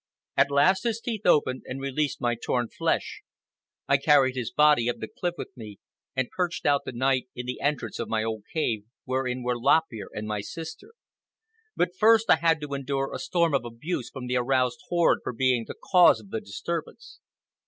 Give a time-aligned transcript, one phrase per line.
[0.35, 3.21] At last his teeth opened and released my torn flesh.
[3.87, 5.77] I carried his body up the cliff with me,
[6.15, 9.83] and perched out the night in the entrance of my old cave, wherein were Lop
[9.93, 10.93] Ear and my sister.
[11.75, 15.33] But first I had to endure a storm of abuse from the aroused horde for
[15.33, 17.19] being the cause of the disturbance.